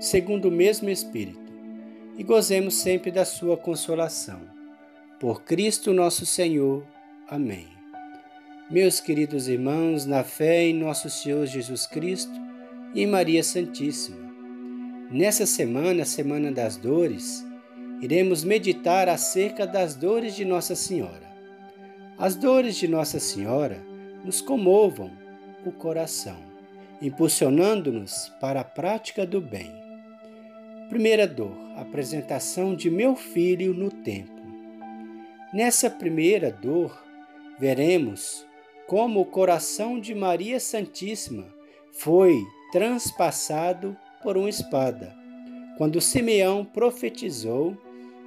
[0.00, 1.52] segundo o mesmo Espírito,
[2.16, 4.40] e gozemos sempre da Sua consolação.
[5.20, 6.82] Por Cristo nosso Senhor.
[7.28, 7.68] Amém.
[8.70, 12.32] Meus queridos irmãos, na fé em nosso Senhor Jesus Cristo
[12.94, 14.16] e em Maria Santíssima,
[15.10, 17.44] nessa semana, Semana das Dores,
[18.00, 21.28] iremos meditar acerca das dores de Nossa Senhora.
[22.16, 23.82] As dores de Nossa Senhora
[24.24, 25.10] nos comovam
[25.66, 26.38] o coração,
[27.02, 29.89] impulsionando-nos para a prática do bem.
[30.90, 34.42] Primeira dor, apresentação de meu filho no templo.
[35.54, 37.00] Nessa primeira dor,
[37.60, 38.44] veremos
[38.88, 41.46] como o coração de Maria Santíssima
[41.92, 42.34] foi
[42.72, 45.14] transpassado por uma espada,
[45.78, 47.78] quando Simeão profetizou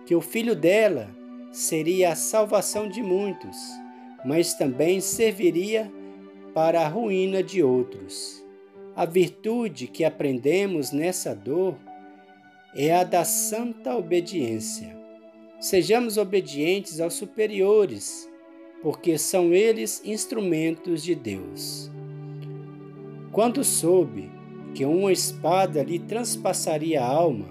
[0.05, 1.09] que o filho dela
[1.52, 3.58] seria a salvação de muitos,
[4.23, 5.92] mas também serviria
[6.53, 8.42] para a ruína de outros.
[8.95, 11.75] A virtude que aprendemos nessa dor
[12.75, 14.95] é a da santa obediência.
[15.59, 18.30] Sejamos obedientes aos superiores,
[18.81, 21.91] porque são eles instrumentos de Deus.
[23.31, 24.31] Quando soube
[24.73, 27.47] que uma espada lhe transpassaria a alma,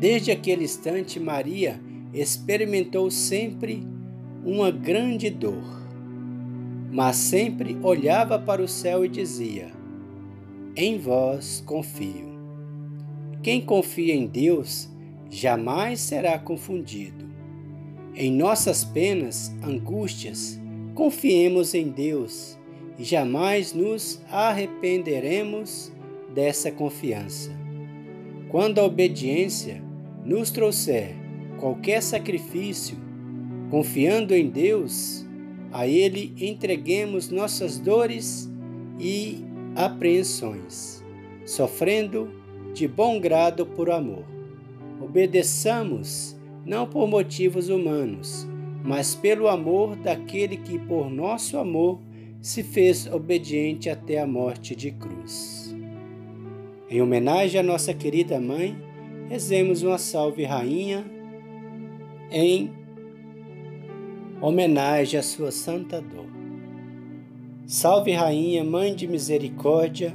[0.00, 1.80] desde aquele instante Maria
[2.12, 3.86] experimentou sempre
[4.44, 5.82] uma grande dor,
[6.90, 9.70] mas sempre olhava para o céu e dizia:
[10.74, 12.27] Em vós confio.
[13.42, 14.88] Quem confia em Deus
[15.30, 17.26] jamais será confundido.
[18.14, 20.58] Em nossas penas, angústias,
[20.94, 22.58] confiemos em Deus
[22.98, 25.92] e jamais nos arrependeremos
[26.34, 27.56] dessa confiança.
[28.48, 29.80] Quando a obediência
[30.24, 31.14] nos trouxer
[31.60, 32.96] qualquer sacrifício,
[33.70, 35.24] confiando em Deus,
[35.70, 38.50] a Ele entreguemos nossas dores
[38.98, 39.44] e
[39.76, 41.04] apreensões,
[41.46, 42.32] sofrendo
[42.78, 44.24] de bom grado por amor.
[45.00, 48.46] Obedeçamos não por motivos humanos,
[48.84, 51.98] mas pelo amor daquele que, por nosso amor,
[52.40, 55.74] se fez obediente até a morte de cruz.
[56.88, 58.80] Em homenagem à nossa querida mãe,
[59.28, 61.04] rezemos uma salve rainha
[62.30, 62.70] em
[64.40, 66.28] homenagem à sua santa dor.
[67.66, 70.14] Salve rainha, mãe de misericórdia,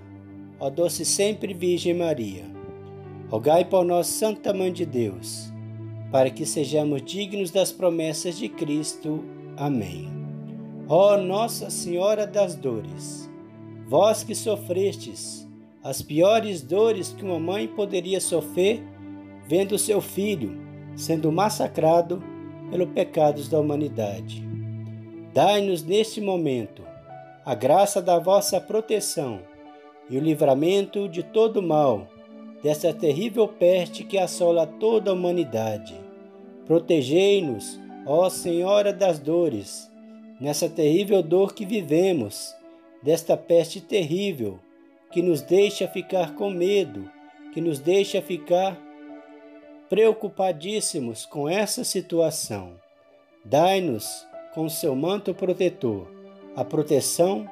[0.61, 2.43] ó doce sempre Virgem Maria,
[3.29, 5.51] rogai por nós, Santa Mãe de Deus,
[6.11, 9.25] para que sejamos dignos das promessas de Cristo.
[9.57, 10.07] Amém.
[10.87, 13.27] Ó Nossa Senhora das Dores,
[13.87, 15.49] vós que sofrestes
[15.83, 18.83] as piores dores que uma mãe poderia sofrer
[19.47, 20.61] vendo seu filho
[20.95, 22.21] sendo massacrado
[22.69, 24.47] pelos pecados da humanidade.
[25.33, 26.83] Dai-nos neste momento
[27.43, 29.39] a graça da vossa proteção
[30.11, 32.05] e o livramento de todo mal,
[32.61, 35.95] dessa terrível peste que assola toda a humanidade.
[36.65, 39.89] Protegei-nos, ó Senhora das dores,
[40.39, 42.53] nessa terrível dor que vivemos,
[43.01, 44.59] desta peste terrível
[45.11, 47.09] que nos deixa ficar com medo,
[47.53, 48.77] que nos deixa ficar
[49.89, 52.73] preocupadíssimos com essa situação.
[53.45, 56.07] Dai-nos, com seu manto protetor,
[56.55, 57.49] a proteção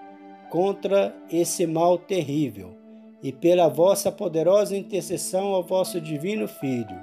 [0.50, 2.76] contra esse mal terrível,
[3.22, 6.98] e pela vossa poderosa intercessão ao vosso divino Filho,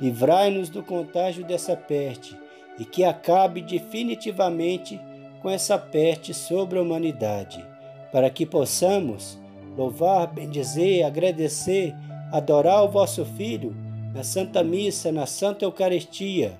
[0.00, 2.36] livrai-nos do contágio dessa peste
[2.78, 5.00] e que acabe definitivamente
[5.40, 7.64] com essa peste sobre a humanidade,
[8.12, 9.38] para que possamos
[9.76, 11.94] louvar, bendizer, agradecer,
[12.32, 13.74] adorar o vosso Filho
[14.14, 16.58] na Santa Missa, na Santa Eucaristia,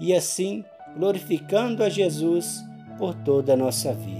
[0.00, 0.64] e assim
[0.96, 2.64] glorificando a Jesus
[2.98, 4.19] por toda a nossa vida.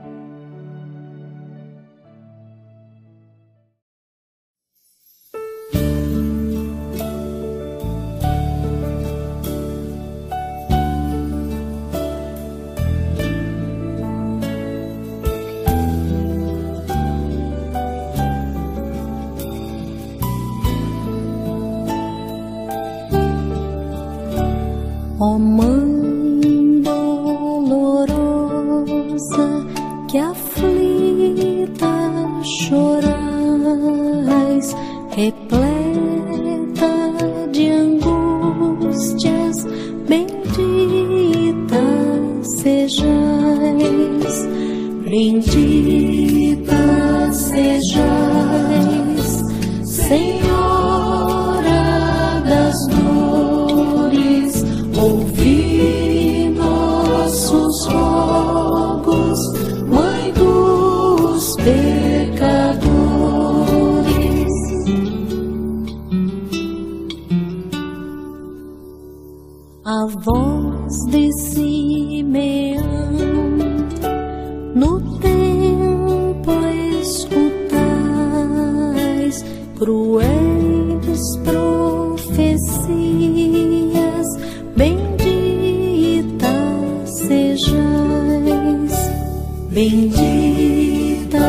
[25.23, 27.67] Ó oh, Mãe dolorosa
[30.09, 31.93] que aflita
[32.43, 33.15] chorais,
[35.15, 35.91] repleta
[37.51, 39.63] de angústias,
[40.09, 41.85] bendita
[42.57, 43.13] sejais,
[45.07, 46.81] bendita
[47.31, 48.10] sejais,
[69.83, 72.83] A voz de Simeão
[74.75, 76.67] no templo
[77.01, 77.81] escutais
[79.75, 82.67] cruéis profecias
[84.77, 86.53] bendita
[87.07, 88.93] sejais,
[89.71, 91.39] bendita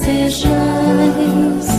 [0.00, 1.71] sejais,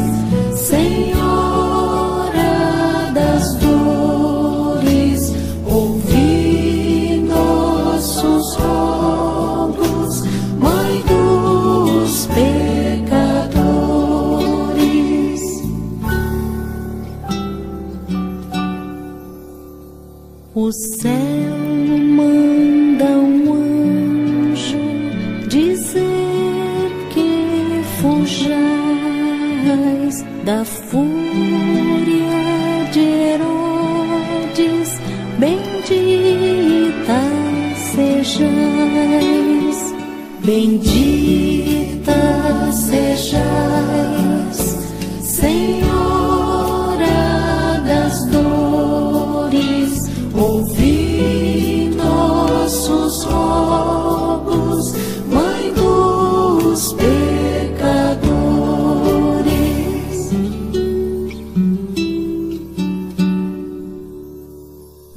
[20.55, 21.11] O céu
[22.15, 24.77] manda um anjo
[25.47, 28.53] dizer que fujais
[30.45, 31.09] da fúria
[32.91, 35.01] de Herodes,
[35.39, 37.19] bendita
[37.95, 39.95] sejais,
[40.45, 42.13] bendita
[42.73, 44.57] sejais,
[45.19, 46.12] Senhora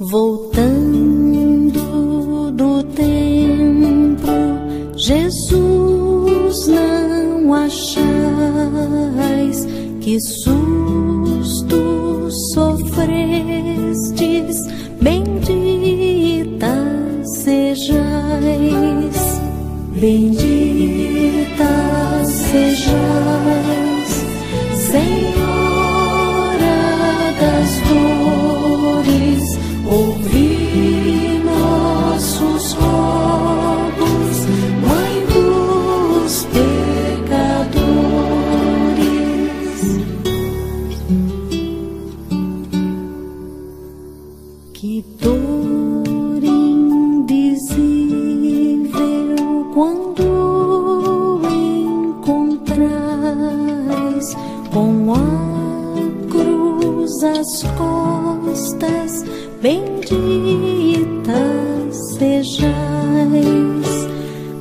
[0.09, 1.81] Voltando
[2.53, 4.31] do templo,
[4.95, 8.07] Jesus não achais
[9.99, 11.77] que susto
[12.53, 13.05] sofrestes,
[15.01, 16.73] bendita
[17.43, 17.97] sejais,
[19.99, 21.65] bendita
[22.23, 23.66] sejais,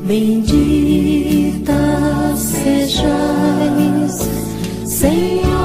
[0.06, 1.72] bendita
[2.36, 4.14] sejais,
[4.84, 5.55] Senhora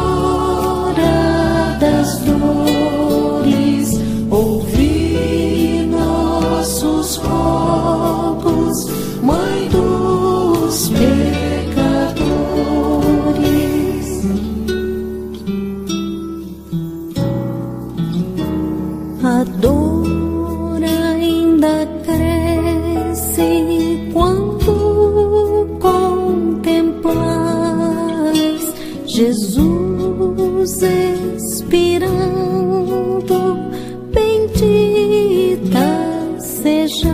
[36.88, 37.12] bendita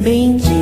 [0.00, 0.53] sejais,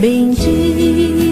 [0.00, 1.27] sejais,